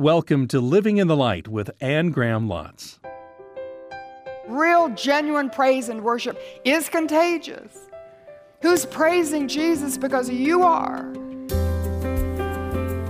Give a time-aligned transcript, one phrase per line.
[0.00, 2.98] Welcome to Living in the Light with Anne Graham Lotz.
[4.48, 7.90] Real, genuine praise and worship is contagious.
[8.62, 11.12] Who's praising Jesus because you are?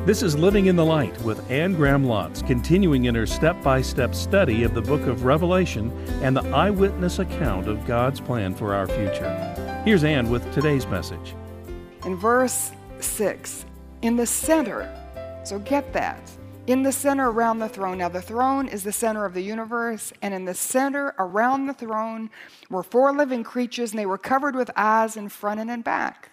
[0.04, 3.82] This is Living in the Light with Anne Graham Lotz, continuing in her step by
[3.82, 5.92] step study of the book of Revelation
[6.24, 9.82] and the eyewitness account of God's plan for our future.
[9.84, 11.36] Here's Anne with today's message.
[12.04, 13.64] In verse 6,
[14.02, 14.92] in the center,
[15.44, 16.20] so get that
[16.70, 17.98] in the center around the throne.
[17.98, 21.74] Now, the throne is the center of the universe, and in the center around the
[21.74, 22.30] throne
[22.68, 26.30] were four living creatures, and they were covered with eyes in front and in back.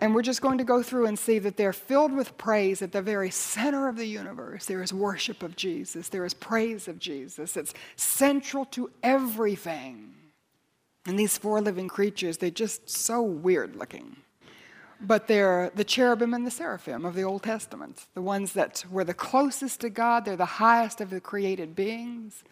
[0.00, 2.92] And we're just going to go through and see that they're filled with praise at
[2.92, 4.66] the very center of the universe.
[4.66, 7.56] There is worship of Jesus, there is praise of Jesus.
[7.56, 10.14] It's central to everything.
[11.06, 14.16] And these four living creatures, they're just so weird looking
[15.02, 19.04] but they're the cherubim and the seraphim of the Old Testament, the ones that were
[19.04, 20.24] the closest to God.
[20.24, 22.44] They're the highest of the created beings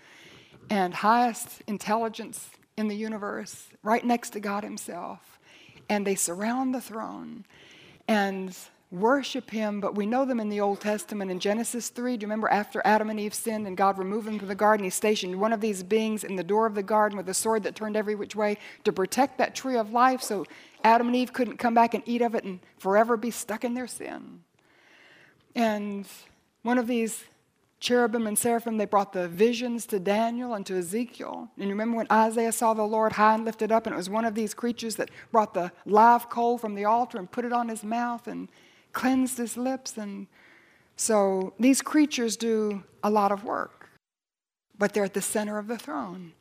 [0.69, 5.39] and highest intelligence in the universe, right next to God Himself.
[5.89, 7.45] And they surround the throne
[8.09, 8.57] and
[8.91, 12.17] worship Him, but we know them in the Old Testament in Genesis 3.
[12.17, 14.85] Do you remember after Adam and Eve sinned and God removed them from the garden?
[14.85, 17.63] He stationed one of these beings in the door of the garden with a sword
[17.65, 20.45] that turned every which way to protect that tree of life so
[20.85, 23.75] Adam and Eve couldn't come back and eat of it and forever be stuck in
[23.75, 24.41] their sin.
[25.55, 26.07] And
[26.63, 27.25] one of these
[27.81, 31.49] cherubim and seraphim, they brought the visions to Daniel and to Ezekiel.
[31.57, 34.11] And you remember when Isaiah saw the Lord high and lifted up, and it was
[34.11, 37.53] one of these creatures that brought the live coal from the altar and put it
[37.53, 38.49] on his mouth and
[38.93, 39.97] cleansed his lips.
[39.97, 40.27] And
[40.97, 43.89] so these creatures do a lot of work,
[44.79, 46.33] but they're at the center of the throne.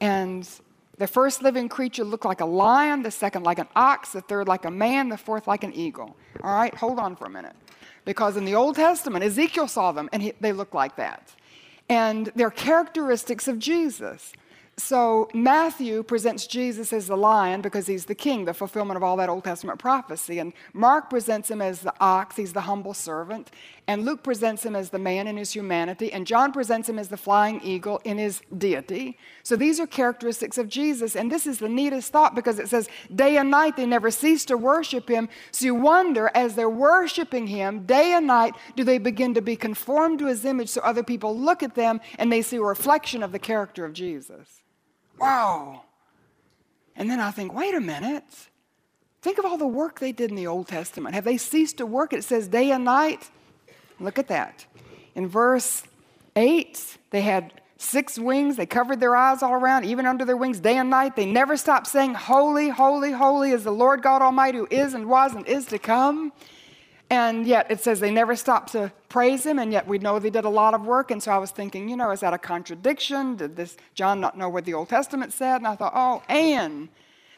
[0.00, 0.48] And
[1.02, 4.46] the first living creature looked like a lion, the second like an ox, the third
[4.46, 6.14] like a man, the fourth like an eagle.
[6.44, 7.56] All right, hold on for a minute.
[8.04, 11.34] Because in the Old Testament, Ezekiel saw them and he, they looked like that.
[11.88, 14.32] And they're characteristics of Jesus.
[14.76, 19.16] So Matthew presents Jesus as the lion because he's the king, the fulfillment of all
[19.16, 20.38] that Old Testament prophecy.
[20.38, 23.50] And Mark presents him as the ox, he's the humble servant.
[23.88, 26.12] And Luke presents him as the man in his humanity.
[26.12, 29.18] And John presents him as the flying eagle in his deity.
[29.42, 31.16] So these are characteristics of Jesus.
[31.16, 34.44] And this is the neatest thought because it says, day and night they never cease
[34.46, 35.28] to worship him.
[35.50, 39.56] So you wonder, as they're worshiping him, day and night, do they begin to be
[39.56, 43.22] conformed to his image so other people look at them and they see a reflection
[43.22, 44.62] of the character of Jesus?
[45.18, 45.82] Wow.
[46.94, 48.24] And then I think, wait a minute.
[49.22, 51.16] Think of all the work they did in the Old Testament.
[51.16, 52.12] Have they ceased to work?
[52.12, 53.30] It says day and night.
[54.02, 54.66] Look at that.
[55.14, 55.84] In verse
[56.36, 58.56] 8, they had six wings.
[58.56, 61.16] They covered their eyes all around, even under their wings, day and night.
[61.16, 65.06] They never stopped saying, Holy, holy, holy is the Lord God Almighty who is and
[65.06, 66.32] was and is to come.
[67.10, 70.30] And yet it says they never stopped to praise him, and yet we know they
[70.30, 71.10] did a lot of work.
[71.10, 73.36] And so I was thinking, you know, is that a contradiction?
[73.36, 75.56] Did this John not know what the Old Testament said?
[75.56, 76.88] And I thought, oh, Anne,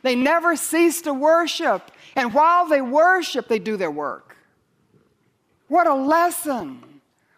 [0.02, 1.90] they never cease to worship.
[2.14, 4.33] And while they worship, they do their work.
[5.68, 6.82] What a lesson.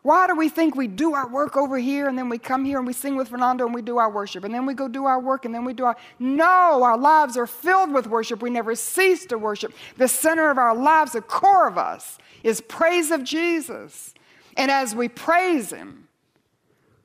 [0.02, 2.78] Why do we think we do our work over here and then we come here
[2.78, 5.04] and we sing with Fernando and we do our worship and then we go do
[5.04, 5.96] our work and then we do our.
[6.20, 8.40] No, our lives are filled with worship.
[8.40, 9.74] We never cease to worship.
[9.96, 14.14] The center of our lives, the core of us, is praise of Jesus.
[14.56, 16.06] And as we praise Him,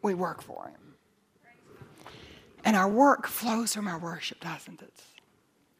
[0.04, 2.14] we work for Him.
[2.64, 4.94] And our work flows from our worship, doesn't it?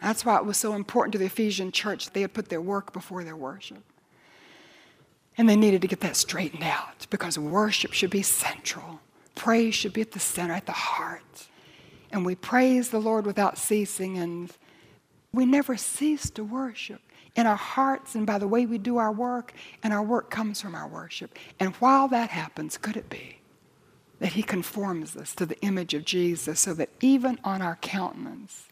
[0.02, 2.62] That's why it was so important to the Ephesian church that they had put their
[2.62, 3.84] work before their worship.
[5.42, 9.00] And they needed to get that straightened out because worship should be central.
[9.34, 11.48] Praise should be at the center, at the heart.
[12.12, 14.52] And we praise the Lord without ceasing, and
[15.34, 17.02] we never cease to worship
[17.36, 20.62] in our hearts and by the way we do our work, and our work comes
[20.62, 21.36] from our worship.
[21.60, 23.40] And while that happens, could it be
[24.20, 28.68] that He conforms us to the image of Jesus so that even on our countenance,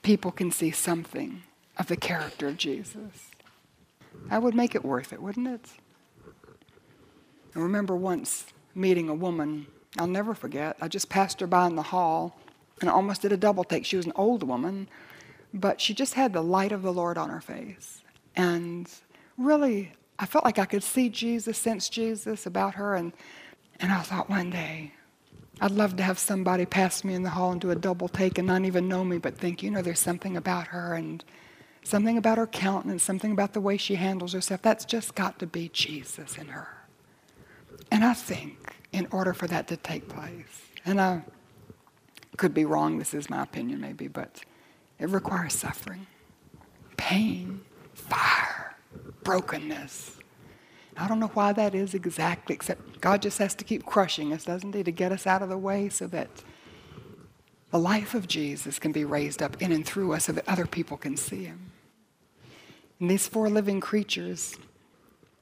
[0.00, 1.42] people can see something
[1.76, 3.27] of the character of Jesus?
[4.30, 5.66] That would make it worth it, wouldn't it?
[7.56, 9.66] I remember once meeting a woman,
[9.98, 10.76] I'll never forget.
[10.80, 12.38] I just passed her by in the hall
[12.80, 13.84] and I almost did a double take.
[13.84, 14.88] She was an old woman
[15.54, 18.02] but she just had the light of the Lord on her face.
[18.36, 18.88] And
[19.36, 22.94] really, I felt like I could see Jesus, sense Jesus about her.
[22.94, 23.12] And,
[23.80, 24.92] and I thought one day,
[25.60, 28.38] I'd love to have somebody pass me in the hall and do a double take
[28.38, 31.24] and not even know me, but think, you know, there's something about her and
[31.88, 34.60] something about her countenance, something about the way she handles herself.
[34.60, 36.68] That's just got to be Jesus in her.
[37.90, 41.22] And I think in order for that to take place, and I
[42.36, 44.42] could be wrong, this is my opinion maybe, but
[44.98, 46.06] it requires suffering,
[46.98, 47.62] pain,
[47.94, 48.76] fire,
[49.24, 50.16] brokenness.
[50.96, 54.44] I don't know why that is exactly, except God just has to keep crushing us,
[54.44, 56.28] doesn't He, to get us out of the way so that
[57.70, 60.66] the life of Jesus can be raised up in and through us so that other
[60.66, 61.70] people can see Him.
[63.00, 64.56] And these four living creatures,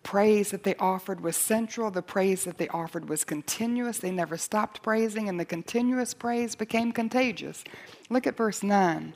[0.03, 1.91] praise that they offered was central.
[1.91, 3.99] The praise that they offered was continuous.
[3.99, 7.64] They never stopped praising, and the continuous praise became contagious.
[8.08, 9.14] Look at verse 9.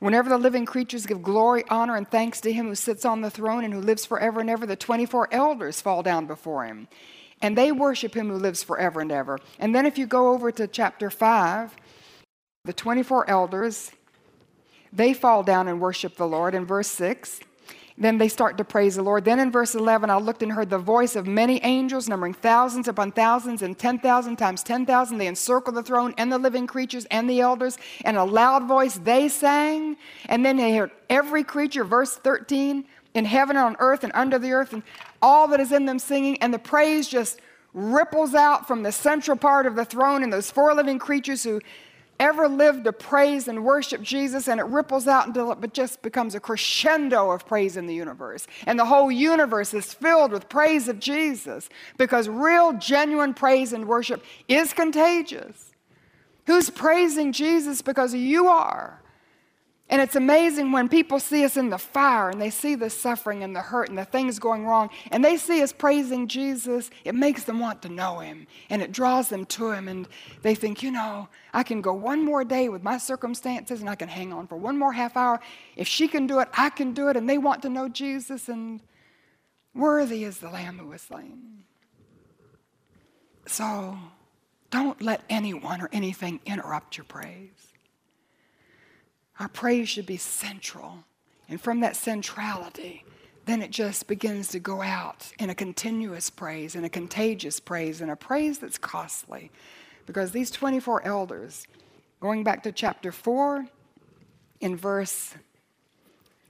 [0.00, 3.30] Whenever the living creatures give glory, honor, and thanks to him who sits on the
[3.30, 6.88] throne and who lives forever and ever, the 24 elders fall down before him.
[7.42, 9.38] And they worship him who lives forever and ever.
[9.58, 11.76] And then if you go over to chapter 5,
[12.64, 13.92] the 24 elders,
[14.92, 17.40] they fall down and worship the Lord in verse 6.
[18.00, 19.24] Then they start to praise the Lord.
[19.24, 22.86] Then in verse 11, I looked and heard the voice of many angels, numbering thousands
[22.86, 25.18] upon thousands and 10,000 times 10,000.
[25.18, 27.76] They encircled the throne and the living creatures and the elders.
[28.04, 29.96] And a loud voice they sang.
[30.26, 32.84] And then they heard every creature, verse 13,
[33.14, 34.84] in heaven and on earth and under the earth, and
[35.20, 36.40] all that is in them singing.
[36.40, 37.40] And the praise just
[37.74, 41.60] ripples out from the central part of the throne and those four living creatures who
[42.20, 46.34] ever lived to praise and worship Jesus, and it ripples out until it just becomes
[46.34, 48.46] a crescendo of praise in the universe.
[48.66, 53.86] And the whole universe is filled with praise of Jesus because real, genuine praise and
[53.86, 55.72] worship is contagious.
[56.46, 59.00] Who's praising Jesus because you are?
[59.90, 63.42] And it's amazing when people see us in the fire and they see the suffering
[63.42, 67.14] and the hurt and the things going wrong, and they see us praising Jesus, it
[67.14, 69.88] makes them want to know Him and it draws them to Him.
[69.88, 70.06] And
[70.42, 73.94] they think, you know, I can go one more day with my circumstances and I
[73.94, 75.40] can hang on for one more half hour.
[75.74, 77.16] If she can do it, I can do it.
[77.16, 78.82] And they want to know Jesus, and
[79.74, 81.64] worthy is the Lamb who was slain.
[83.46, 83.96] So
[84.70, 87.67] don't let anyone or anything interrupt your praise.
[89.38, 91.04] Our praise should be central.
[91.48, 93.04] And from that centrality,
[93.46, 98.00] then it just begins to go out in a continuous praise, in a contagious praise,
[98.00, 99.50] in a praise that's costly.
[100.06, 101.66] Because these 24 elders,
[102.20, 103.66] going back to chapter 4,
[104.60, 105.34] in verse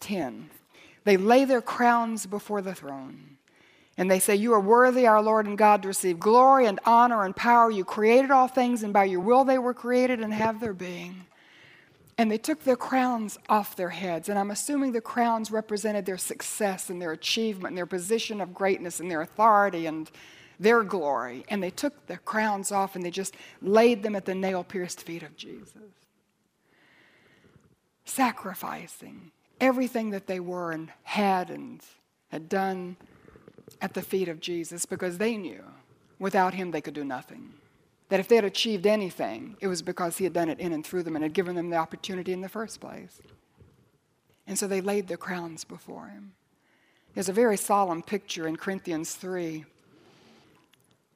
[0.00, 0.50] 10,
[1.04, 3.36] they lay their crowns before the throne.
[3.96, 7.24] And they say, You are worthy, our Lord and God, to receive glory and honor
[7.24, 7.70] and power.
[7.70, 11.26] You created all things, and by your will they were created and have their being.
[12.18, 14.28] And they took their crowns off their heads.
[14.28, 18.52] And I'm assuming the crowns represented their success and their achievement and their position of
[18.52, 20.10] greatness and their authority and
[20.58, 21.44] their glory.
[21.48, 25.00] And they took their crowns off and they just laid them at the nail pierced
[25.02, 25.76] feet of Jesus.
[28.04, 29.30] Sacrificing
[29.60, 31.80] everything that they were and had and
[32.28, 32.96] had done
[33.80, 35.62] at the feet of Jesus because they knew
[36.18, 37.52] without him they could do nothing
[38.08, 40.84] that if they had achieved anything, it was because he had done it in and
[40.84, 43.20] through them and had given them the opportunity in the first place.
[44.46, 46.32] And so they laid their crowns before him.
[47.14, 49.64] There's a very solemn picture in Corinthians 3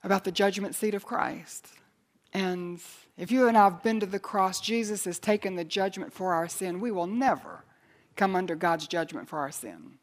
[0.04, 1.68] about the judgment seat of Christ.
[2.34, 2.80] And
[3.16, 6.34] if you and I have been to the cross, Jesus has taken the judgment for
[6.34, 6.80] our sin.
[6.80, 7.64] We will never
[8.16, 9.98] come under God's judgment for our sin.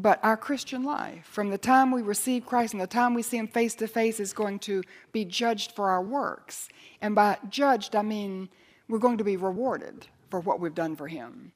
[0.00, 3.36] But our Christian life, from the time we receive Christ and the time we see
[3.36, 6.68] Him face to face, is going to be judged for our works.
[7.00, 8.48] And by judged, I mean
[8.88, 11.50] we're going to be rewarded for what we've done for Him.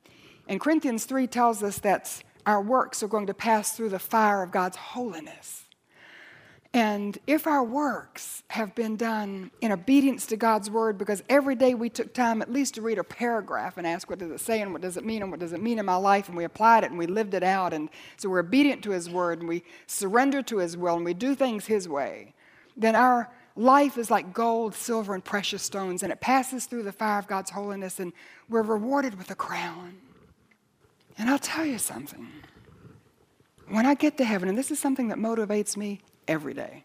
[0.48, 4.42] And Corinthians 3 tells us that our works are going to pass through the fire
[4.42, 5.61] of God's holiness.
[6.74, 11.74] And if our works have been done in obedience to God's word, because every day
[11.74, 14.62] we took time at least to read a paragraph and ask, what does it say
[14.62, 16.28] and what does it mean and what does it mean in my life?
[16.28, 17.74] And we applied it and we lived it out.
[17.74, 21.12] And so we're obedient to his word and we surrender to his will and we
[21.12, 22.32] do things his way.
[22.74, 26.92] Then our life is like gold, silver, and precious stones, and it passes through the
[26.92, 28.14] fire of God's holiness, and
[28.48, 29.98] we're rewarded with a crown.
[31.18, 32.26] And I'll tell you something.
[33.68, 36.84] When I get to heaven, and this is something that motivates me every day.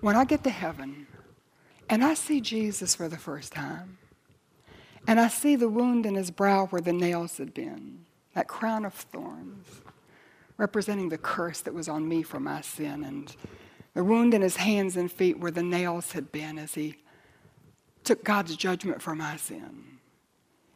[0.00, 1.06] When I get to heaven
[1.88, 3.98] and I see Jesus for the first time,
[5.06, 8.04] and I see the wound in his brow where the nails had been,
[8.34, 9.66] that crown of thorns,
[10.56, 13.34] representing the curse that was on me for my sin, and
[13.94, 16.96] the wound in his hands and feet where the nails had been as he
[18.04, 19.98] took God's judgment for my sin.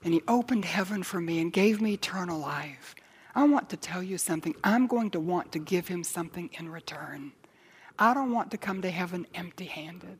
[0.03, 2.95] And he opened heaven for me and gave me eternal life.
[3.35, 4.55] I want to tell you something.
[4.65, 7.33] I'm going to want to give him something in return.
[8.01, 10.19] I don't want to come to heaven empty handed.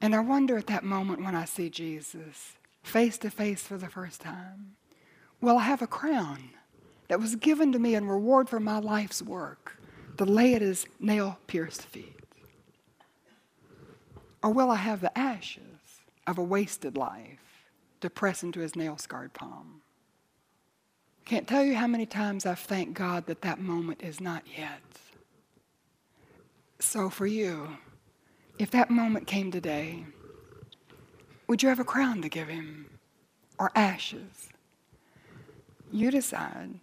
[0.00, 2.52] And I wonder at that moment when I see Jesus
[2.84, 4.76] face to face for the first time,
[5.40, 6.50] will I have a crown
[7.08, 9.80] that was given to me in reward for my life's work
[10.18, 12.14] to lay at his nail pierced feet?
[14.40, 15.62] Or will I have the ashes
[16.28, 17.66] of a wasted life
[18.02, 19.80] to press into his nail scarred palm?
[21.24, 24.80] Can't tell you how many times I've thanked God that that moment is not yet.
[26.80, 27.76] So for you,
[28.58, 30.04] if that moment came today,
[31.46, 32.86] would you have a crown to give him
[33.58, 34.50] or ashes?
[35.90, 36.78] You decide.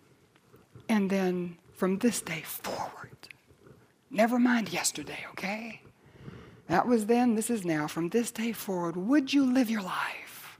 [0.89, 3.29] And then from this day forward,
[4.09, 5.81] never mind yesterday, okay?
[6.67, 7.87] That was then, this is now.
[7.87, 10.59] From this day forward, would you live your life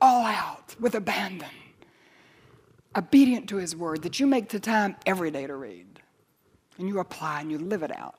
[0.00, 1.48] all out with abandon?
[2.96, 6.00] obedient to His word, that you make the time every day to read.
[6.78, 8.14] And you apply and you live it out.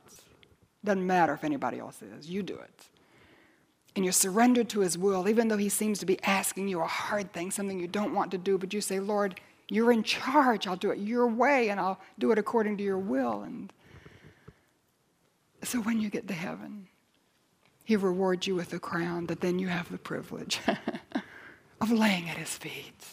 [0.84, 2.88] Doesn't matter if anybody else is, you do it.
[3.96, 6.88] And you're surrendered to His will, even though He seems to be asking you a
[6.88, 10.68] hard thing, something you don't want to do, but you say, Lord, you're in charge.
[10.68, 13.44] I'll do it your way and I'll do it according to your will.
[13.44, 13.72] And
[15.64, 16.88] so when you get to heaven,
[17.84, 20.60] He rewards you with a crown that then you have the privilege
[21.82, 23.06] of laying at His feet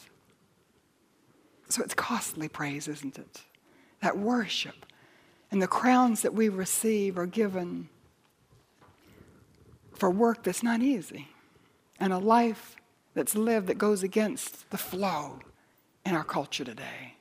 [1.71, 3.43] so it's costly praise, isn't it?
[4.03, 4.87] That worship.
[5.51, 7.89] And the crowns that we receive are given
[9.93, 11.29] for work that's not easy
[11.99, 12.77] and a life
[13.15, 15.41] that's lived that goes against the flow
[16.07, 17.15] in our culture today.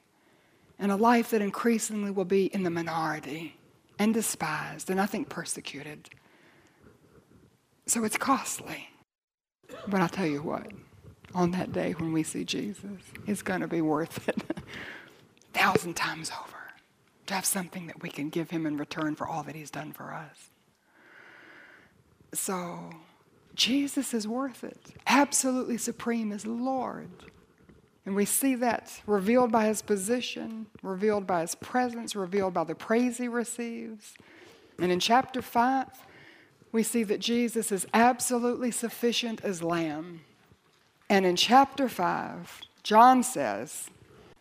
[0.77, 3.57] And a life that increasingly will be in the minority
[3.97, 6.09] and despised and I think persecuted.
[7.85, 8.87] So it's costly.
[9.87, 10.71] But I'll tell you what
[11.35, 14.61] on that day when we see Jesus it's going to be worth it a
[15.53, 16.58] thousand times over
[17.29, 19.93] to have something that we can give him in return for all that he's done
[19.93, 20.49] for us.
[22.33, 22.91] So,
[23.55, 24.79] Jesus is worth it.
[25.07, 27.09] Absolutely supreme is Lord.
[28.05, 32.75] And we see that revealed by his position, revealed by his presence, revealed by the
[32.75, 34.15] praise he receives.
[34.79, 35.87] And in chapter 5,
[36.71, 40.21] we see that Jesus is absolutely sufficient as Lamb.
[41.09, 43.89] And in chapter 5, John says,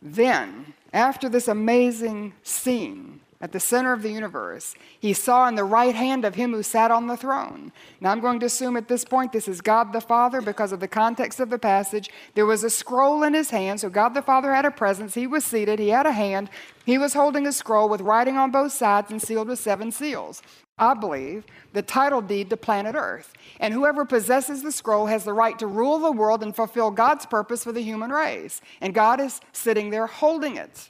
[0.00, 5.64] Then, after this amazing scene at the center of the universe, he saw in the
[5.64, 7.73] right hand of him who sat on the throne.
[8.00, 10.80] Now, I'm going to assume at this point this is God the Father because of
[10.80, 12.11] the context of the passage.
[12.35, 15.14] There was a scroll in his hand, so God the Father had a presence.
[15.14, 16.50] He was seated, he had a hand.
[16.85, 20.42] He was holding a scroll with writing on both sides and sealed with seven seals.
[20.78, 23.33] I believe, the title deed to planet Earth.
[23.61, 27.26] And whoever possesses the scroll has the right to rule the world and fulfill God's
[27.26, 28.61] purpose for the human race.
[28.80, 30.88] And God is sitting there holding it.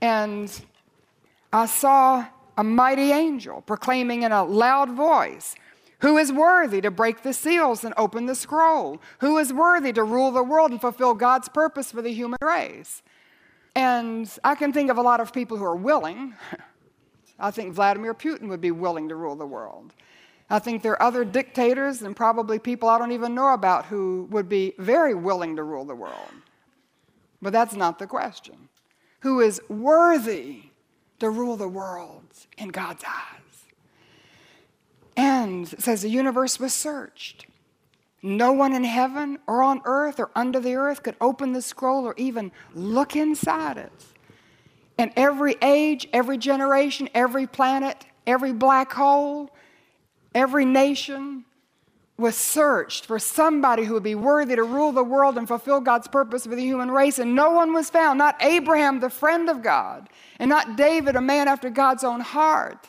[0.00, 0.50] And
[1.52, 5.54] I saw a mighty angel proclaiming in a loud voice,
[6.00, 9.00] who is worthy to break the seals and open the scroll?
[9.20, 13.02] Who is worthy to rule the world and fulfill God's purpose for the human race?
[13.76, 16.34] And I can think of a lot of people who are willing.
[17.38, 19.94] I think Vladimir Putin would be willing to rule the world.
[20.50, 24.26] I think there are other dictators and probably people I don't even know about who
[24.30, 26.34] would be very willing to rule the world.
[27.40, 28.68] But that's not the question.
[29.20, 30.71] Who is worthy
[31.22, 32.24] to rule the world
[32.58, 33.64] in God's eyes?
[35.16, 37.46] And says the universe was searched.
[38.22, 42.04] No one in heaven or on earth or under the earth could open the scroll
[42.04, 43.92] or even look inside it.
[44.98, 49.50] And every age, every generation, every planet, every black hole,
[50.34, 51.44] every nation
[52.22, 56.08] was searched for somebody who would be worthy to rule the world and fulfill God's
[56.08, 58.18] purpose for the human race, and no one was found.
[58.18, 62.88] Not Abraham, the friend of God, and not David, a man after God's own heart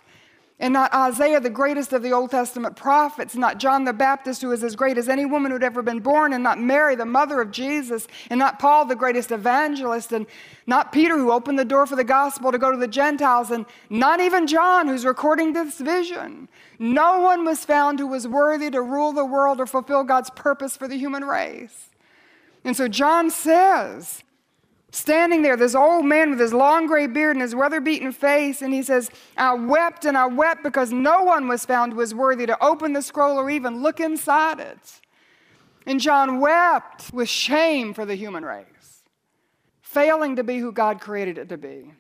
[0.60, 4.52] and not Isaiah, the greatest of the Old Testament prophets, not John the Baptist, who
[4.52, 7.42] is as great as any woman who'd ever been born, and not Mary, the mother
[7.42, 10.28] of Jesus, and not Paul, the greatest evangelist, and
[10.68, 13.66] not Peter, who opened the door for the gospel to go to the Gentiles, and
[13.90, 16.48] not even John, who's recording this vision.
[16.78, 20.78] No one was found who was worthy to rule the world or fulfill God's purpose
[20.78, 21.90] for the human race.
[22.64, 24.24] And so John says,
[24.94, 28.62] standing there, this old man with his long gray beard and his weather beaten face,
[28.62, 32.14] and he says, I wept and I wept because no one was found who was
[32.14, 35.02] worthy to open the scroll or even look inside it.
[35.86, 39.04] And John wept with shame for the human race,
[39.82, 41.92] failing to be who God created it to be.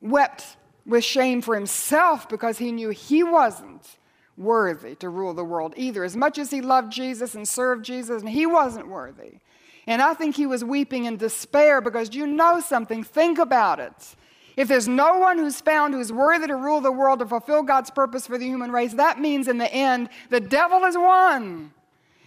[0.00, 3.96] Wept with shame for himself because he knew he wasn't
[4.36, 6.02] worthy to rule the world either.
[6.02, 9.38] As much as he loved Jesus and served Jesus, and he wasn't worthy.
[9.86, 13.02] And I think he was weeping in despair because you know something?
[13.02, 14.16] Think about it.
[14.56, 17.90] If there's no one who's found who's worthy to rule the world to fulfill God's
[17.90, 21.72] purpose for the human race, that means in the end, the devil is won.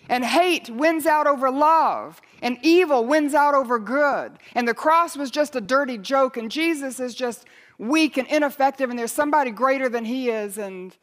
[0.09, 4.33] And hate wins out over love, and evil wins out over good.
[4.53, 7.45] And the cross was just a dirty joke, and Jesus is just
[7.77, 10.57] weak and ineffective, and there's somebody greater than he is.
[10.57, 10.95] And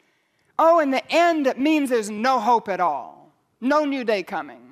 [0.59, 4.70] oh, in the end, it means there's no hope at all, no new day coming.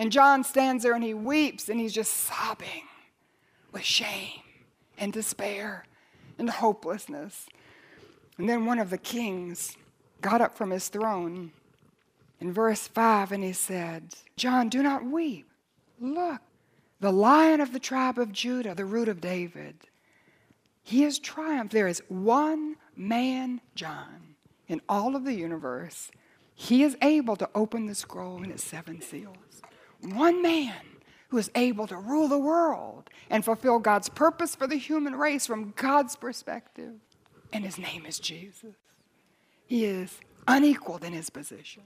[0.00, 2.88] And John stands there and he weeps and he's just sobbing
[3.70, 4.40] with shame
[4.96, 5.84] and despair
[6.38, 7.46] and hopelessness.
[8.38, 9.76] And then one of the kings
[10.22, 11.52] got up from his throne
[12.40, 15.46] in verse 5 and he said, John, do not weep.
[16.00, 16.40] Look,
[17.00, 19.76] the lion of the tribe of Judah, the root of David,
[20.82, 21.74] he has triumphed.
[21.74, 24.34] There is one man, John,
[24.66, 26.10] in all of the universe.
[26.54, 29.36] He is able to open the scroll and its seven seals.
[30.02, 30.74] One man
[31.28, 35.46] who is able to rule the world and fulfill God's purpose for the human race
[35.46, 36.94] from God's perspective.
[37.52, 38.74] And his name is Jesus.
[39.66, 41.84] He is unequaled in his position.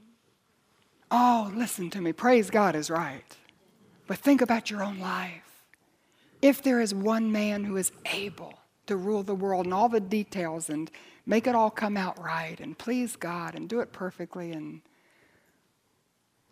[1.10, 2.12] Oh, listen to me.
[2.12, 3.36] Praise God is right.
[4.06, 5.62] But think about your own life.
[6.40, 8.54] If there is one man who is able
[8.86, 10.90] to rule the world and all the details and
[11.26, 14.82] make it all come out right and please God and do it perfectly and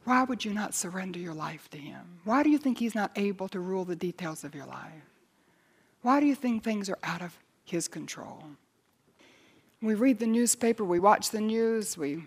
[0.04, 2.18] why would you not surrender your life to him?
[2.24, 4.92] Why do you think he's not able to rule the details of your life?
[6.02, 8.42] Why do you think things are out of his control?
[9.80, 12.24] We read the newspaper, we watch the news, we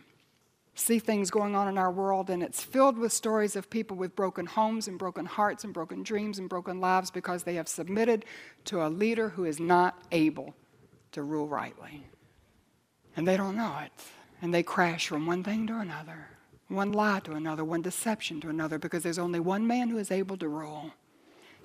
[0.75, 4.15] see things going on in our world, and it's filled with stories of people with
[4.15, 8.25] broken homes and broken hearts and broken dreams and broken lives because they have submitted
[8.65, 10.53] to a leader who is not able
[11.13, 12.05] to rule rightly.
[13.15, 13.91] And they don't know it,
[14.41, 16.27] and they crash from one thing to another,
[16.67, 20.11] one lie to another, one deception to another, because there's only one man who is
[20.11, 20.91] able to rule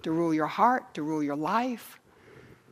[0.02, 2.00] to rule your heart, to rule your life,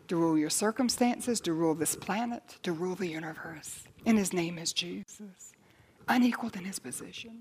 [0.09, 3.83] to rule your circumstances, to rule this planet, to rule the universe.
[4.07, 5.53] And his name is Jesus
[6.09, 7.39] unequaled in his position.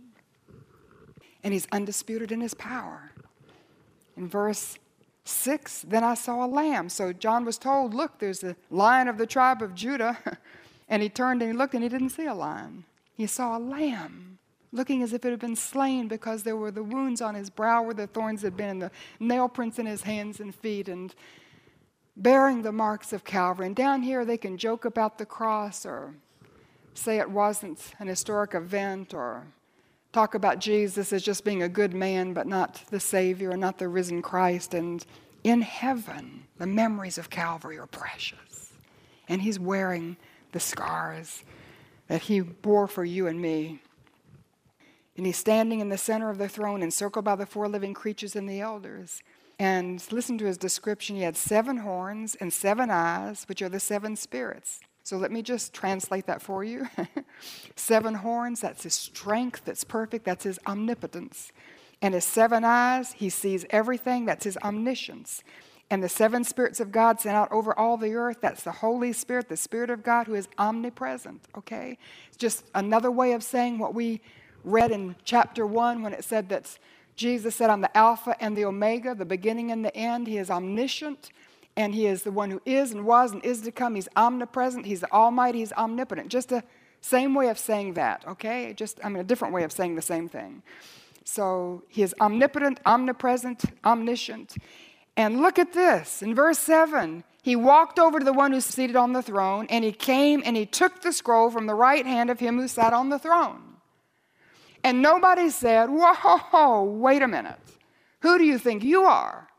[1.44, 3.12] And he's undisputed in his power.
[4.18, 4.78] In verse
[5.24, 6.90] 6, then I saw a lamb.
[6.90, 10.18] So John was told, Look, there's a lion of the tribe of Judah.
[10.90, 12.86] and he turned and he looked and he didn't see a lion.
[13.14, 14.40] He saw a lamb
[14.78, 17.82] looking as if it had been slain because there were the wounds on his brow
[17.82, 21.14] where the thorns had been and the nail prints in his hands and feet and
[22.16, 23.68] bearing the marks of Calvary.
[23.68, 26.14] And down here they can joke about the cross or
[26.94, 29.46] say it wasn't an historic event or
[30.12, 33.78] talk about Jesus as just being a good man, but not the Savior and not
[33.78, 34.74] the risen Christ.
[34.74, 35.06] And
[35.44, 38.74] in heaven, the memories of Calvary are precious.
[39.30, 40.18] And He's wearing
[40.54, 41.44] the scars
[42.08, 43.80] that He bore for you and me.
[45.18, 48.36] And He's standing in the center of the throne, encircled by the four living creatures
[48.36, 49.22] and the elders.
[49.60, 51.16] And listen to his description.
[51.16, 54.80] He had seven horns and seven eyes, which are the seven spirits.
[55.04, 56.88] So let me just translate that for you.
[57.76, 61.52] seven horns, that's his strength, that's perfect, that's his omnipotence.
[62.02, 65.44] And his seven eyes, he sees everything, that's his omniscience.
[65.90, 69.14] And the seven spirits of God sent out over all the earth, that's the Holy
[69.14, 71.98] Spirit, the Spirit of God who is omnipresent, okay?
[72.28, 74.20] It's just another way of saying what we
[74.68, 76.78] read in chapter 1 when it said that
[77.16, 80.28] Jesus said, I'm the Alpha and the Omega, the beginning and the end.
[80.28, 81.32] He is omniscient,
[81.76, 83.96] and He is the one who is and was and is to come.
[83.96, 86.30] He's omnipresent, He's the Almighty, He's omnipotent.
[86.30, 86.64] Just a
[87.02, 88.74] same way of saying that, okay?
[88.74, 90.62] Just, I mean, a different way of saying the same thing.
[91.24, 94.58] So He is omnipotent, omnipresent, omniscient.
[95.16, 98.98] And look at this in verse 7 he walked over to the one who's seated
[98.98, 102.30] on the throne, and he came and he took the scroll from the right hand
[102.30, 103.67] of him who sat on the throne.
[104.88, 107.60] And nobody said, Whoa, wait a minute.
[108.22, 109.50] Who do you think you are?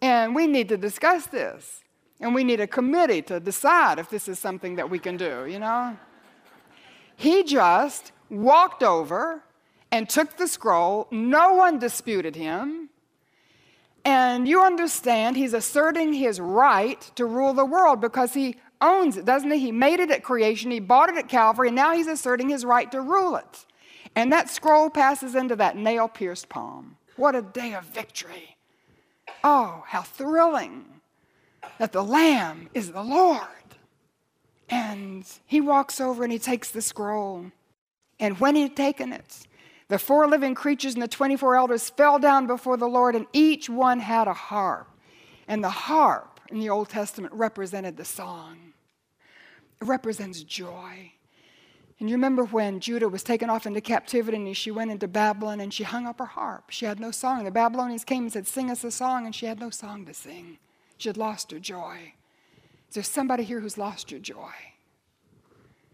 [0.00, 1.82] And we need to discuss this.
[2.20, 5.44] And we need a committee to decide if this is something that we can do,
[5.46, 5.98] you know?
[7.16, 9.42] He just walked over
[9.90, 11.08] and took the scroll.
[11.10, 12.90] No one disputed him.
[14.04, 19.24] And you understand, he's asserting his right to rule the world because he owns it,
[19.24, 19.58] doesn't he?
[19.58, 22.64] He made it at creation, he bought it at Calvary, and now he's asserting his
[22.64, 23.66] right to rule it.
[24.16, 26.96] And that scroll passes into that nail pierced palm.
[27.16, 28.56] What a day of victory.
[29.42, 30.84] Oh, how thrilling
[31.78, 33.40] that the Lamb is the Lord.
[34.68, 37.46] And he walks over and he takes the scroll.
[38.18, 39.46] And when he had taken it,
[39.88, 43.68] the four living creatures and the 24 elders fell down before the Lord, and each
[43.68, 44.88] one had a harp.
[45.46, 48.72] And the harp in the Old Testament represented the song,
[49.80, 51.12] it represents joy.
[52.00, 55.60] And you remember when Judah was taken off into captivity and she went into Babylon
[55.60, 56.70] and she hung up her harp.
[56.70, 57.44] She had no song.
[57.44, 60.14] The Babylonians came and said, Sing us a song, and she had no song to
[60.14, 60.58] sing.
[60.98, 62.14] She had lost her joy.
[62.88, 64.52] Is there somebody here who's lost your joy?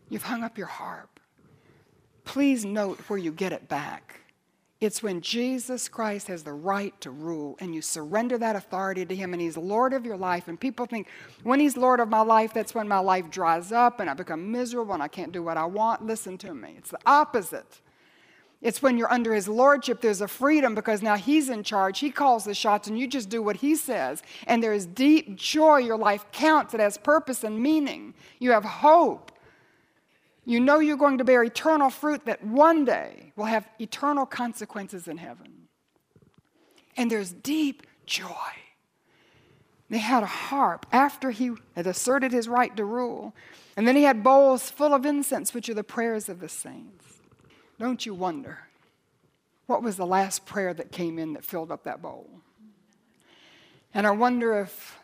[0.09, 1.21] You've hung up your harp.
[2.25, 4.21] Please note where you get it back.
[4.81, 9.15] It's when Jesus Christ has the right to rule and you surrender that authority to
[9.15, 10.49] Him and He's Lord of your life.
[10.49, 11.07] And people think,
[11.43, 14.51] when He's Lord of my life, that's when my life dries up and I become
[14.51, 16.07] miserable and I can't do what I want.
[16.07, 16.77] Listen to me.
[16.79, 17.81] It's the opposite.
[18.63, 21.99] It's when you're under his lordship, there's a freedom because now he's in charge.
[21.99, 24.23] He calls the shots and you just do what he says.
[24.47, 25.79] And there's deep joy.
[25.79, 28.13] Your life counts, it has purpose and meaning.
[28.39, 29.33] You have hope.
[30.51, 35.07] You know you're going to bear eternal fruit that one day will have eternal consequences
[35.07, 35.69] in heaven.
[36.97, 38.27] And there's deep joy.
[39.91, 43.33] They had a harp after he had asserted his right to rule.
[43.77, 47.05] And then he had bowls full of incense, which are the prayers of the saints.
[47.79, 48.59] Don't you wonder
[49.67, 52.29] what was the last prayer that came in that filled up that bowl?
[53.95, 54.99] And I wonder if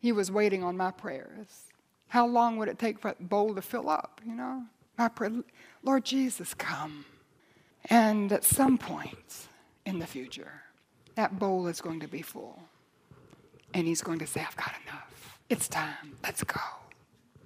[0.00, 1.71] he was waiting on my prayers.
[2.12, 4.20] How long would it take for that bowl to fill up?
[4.22, 4.64] You know,
[4.98, 5.32] my prayer,
[5.82, 7.06] Lord Jesus, come.
[7.86, 9.48] And at some point
[9.86, 10.60] in the future,
[11.14, 12.64] that bowl is going to be full.
[13.72, 15.38] And he's going to say, I've got enough.
[15.48, 16.18] It's time.
[16.22, 16.60] Let's go.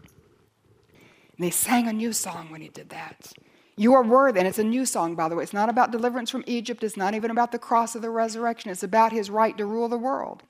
[0.02, 3.32] And they sang a new song when he did that.
[3.76, 4.40] You are worthy.
[4.40, 5.44] And it's a new song, by the way.
[5.44, 6.82] It's not about deliverance from Egypt.
[6.82, 8.72] It's not even about the cross of the resurrection.
[8.72, 10.42] It's about his right to rule the world.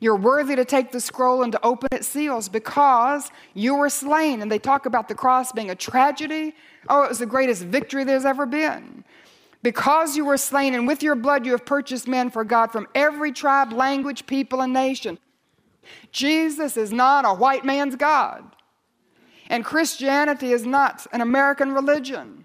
[0.00, 4.42] You're worthy to take the scroll and to open its seals because you were slain.
[4.42, 6.54] And they talk about the cross being a tragedy.
[6.88, 9.04] Oh, it was the greatest victory there's ever been.
[9.62, 12.86] Because you were slain, and with your blood you have purchased men for God from
[12.94, 15.18] every tribe, language, people, and nation.
[16.12, 18.44] Jesus is not a white man's God.
[19.48, 22.44] And Christianity is not an American religion.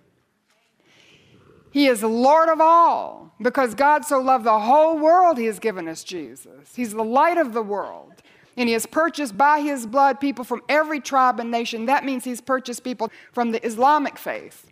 [1.71, 5.87] He is Lord of all because God so loved the whole world, He has given
[5.87, 6.75] us Jesus.
[6.75, 8.13] He's the light of the world.
[8.57, 11.85] And He has purchased by His blood people from every tribe and nation.
[11.85, 14.71] That means He's purchased people from the Islamic faith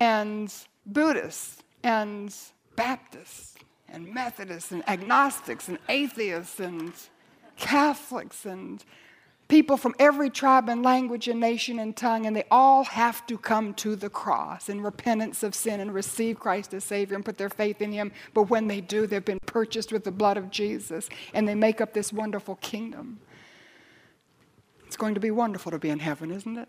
[0.00, 0.52] and
[0.84, 2.34] Buddhists and
[2.74, 3.54] Baptists
[3.88, 6.92] and Methodists and agnostics and atheists and
[7.56, 8.84] Catholics and
[9.52, 13.36] people from every tribe and language and nation and tongue, and they all have to
[13.36, 17.36] come to the cross in repentance of sin and receive Christ as Savior and put
[17.36, 18.12] their faith in Him.
[18.32, 21.82] But when they do, they've been purchased with the blood of Jesus, and they make
[21.82, 23.20] up this wonderful kingdom.
[24.86, 26.68] It's going to be wonderful to be in heaven, isn't it?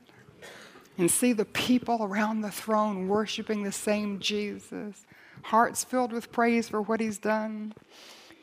[0.98, 5.06] And see the people around the throne worshiping the same Jesus,
[5.43, 7.76] hearts filled with praise for what He's done.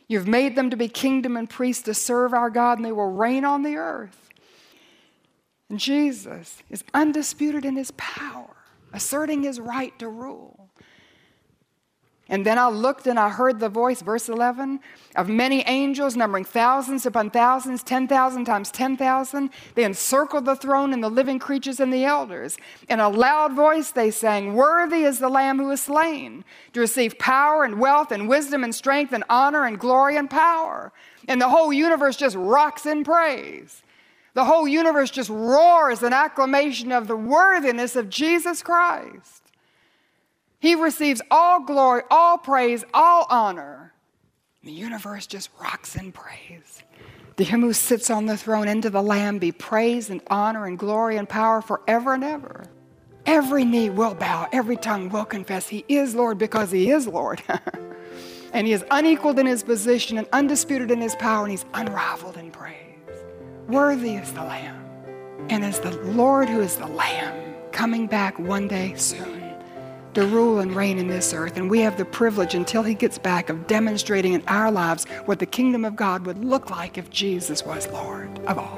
[0.08, 3.12] You've made them to be kingdom and priests to serve our God, and they will
[3.12, 4.29] reign on the earth.
[5.78, 8.56] Jesus is undisputed in his power,
[8.92, 10.70] asserting his right to rule.
[12.30, 14.78] And then I looked and I heard the voice, verse 11,
[15.16, 19.50] of many angels, numbering thousands upon thousands, 10,000 times 10,000.
[19.74, 22.56] They encircled the throne and the living creatures and the elders.
[22.88, 27.18] In a loud voice they sang, Worthy is the Lamb who was slain to receive
[27.18, 30.92] power and wealth and wisdom and strength and honor and glory and power.
[31.26, 33.82] And the whole universe just rocks in praise.
[34.34, 39.42] The whole universe just roars in acclamation of the worthiness of Jesus Christ.
[40.60, 43.92] He receives all glory, all praise, all honor.
[44.62, 46.82] The universe just rocks in praise.
[47.38, 50.66] To him who sits on the throne and to the Lamb be praise and honor
[50.66, 52.66] and glory and power forever and ever.
[53.24, 57.42] Every knee will bow, every tongue will confess He is Lord because He is Lord.
[58.52, 62.36] and He is unequaled in His position and undisputed in His power, and He's unrivaled
[62.36, 62.89] in praise.
[63.70, 64.84] Worthy is the Lamb.
[65.48, 69.54] And as the Lord who is the Lamb coming back one day soon
[70.14, 71.56] to rule and reign in this earth.
[71.56, 75.38] And we have the privilege until he gets back of demonstrating in our lives what
[75.38, 78.76] the kingdom of God would look like if Jesus was Lord of all.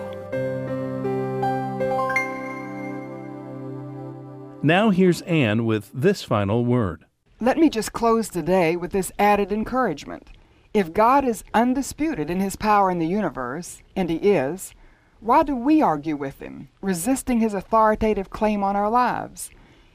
[4.63, 7.07] Now here's Anne with this final word.
[7.41, 10.29] Let me just close today with this added encouragement.
[10.75, 14.75] If God is undisputed in his power in the universe, and he is,
[15.23, 19.51] why do we argue with him, resisting his authoritative claim on our lives?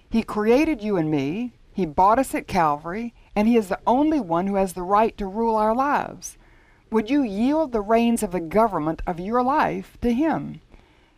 [0.10, 4.22] He created you and me, he bought us at Calvary, and he is the only
[4.22, 6.38] one who has the right to rule our lives.
[6.92, 10.62] Would you yield the reins of the government of your life to him?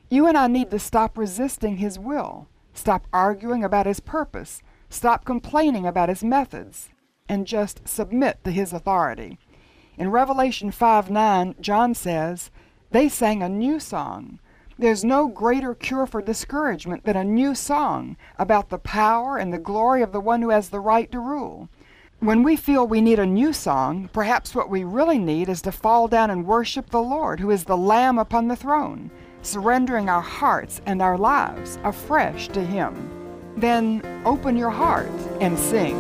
[0.10, 5.24] You and I need to stop resisting his will, stop arguing about his purpose, stop
[5.24, 6.90] complaining about his methods,
[7.30, 9.38] and just submit to his authority.
[10.00, 12.50] In Revelation 5 9, John says,
[12.92, 14.40] they sang a new song.
[14.78, 19.60] There's no greater cure for discouragement than a new song about the power and the
[19.60, 21.70] glory of the one who has the right to rule.
[22.20, 25.72] When we feel we need a new song, perhaps what we really need is to
[25.72, 30.22] fall down and worship the Lord, who is the Lamb upon the throne, surrendering our
[30.22, 33.10] hearts and our lives afresh to Him.
[33.56, 35.96] Then open your heart and sing.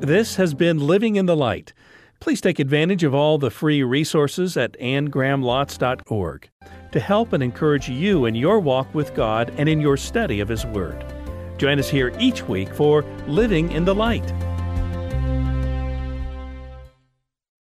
[0.00, 1.74] This has been Living in the Light.
[2.20, 6.50] Please take advantage of all the free resources at annegrahamlotz.org
[6.92, 10.48] to help and encourage you in your walk with God and in your study of
[10.48, 11.02] His Word.
[11.56, 14.30] Join us here each week for Living in the Light.